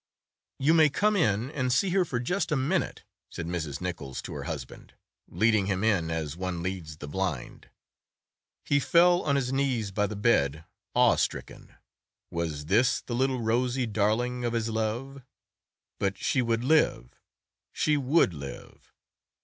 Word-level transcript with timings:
"You 0.57 0.73
may 0.73 0.89
come 0.89 1.15
in 1.15 1.51
and 1.51 1.71
see 1.71 1.91
her 1.91 2.03
for 2.05 2.19
just 2.19 2.51
a 2.51 2.55
minute," 2.55 3.03
said 3.29 3.45
Mrs. 3.45 3.79
Nichols 3.81 4.19
to 4.23 4.33
her 4.33 4.45
husband, 4.45 4.95
leading 5.27 5.67
him 5.67 5.83
in 5.83 6.09
as 6.09 6.35
one 6.35 6.63
leads 6.63 6.97
the 6.97 7.07
blind. 7.07 7.69
He 8.65 8.79
fell 8.79 9.21
on 9.21 9.35
his 9.35 9.53
knees 9.53 9.91
by 9.91 10.07
the 10.07 10.15
bed, 10.15 10.65
awestricken. 10.95 11.75
Was 12.31 12.65
this 12.65 12.99
the 13.01 13.13
little 13.13 13.41
rosy 13.41 13.85
darling 13.85 14.43
of 14.43 14.53
his 14.53 14.69
love? 14.69 15.21
But 15.99 16.17
she 16.17 16.41
would 16.41 16.63
live—she 16.63 17.95
would 17.95 18.33
live! 18.33 18.91